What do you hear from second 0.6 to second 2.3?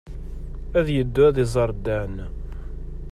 Ad yeddu ad iẓer Dan.